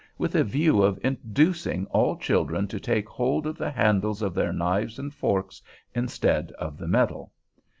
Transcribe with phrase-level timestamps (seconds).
[0.17, 4.51] with a view of inducing all children to take hold of the handles of their
[4.51, 5.61] knives and forks,
[5.93, 7.31] instead of the metal.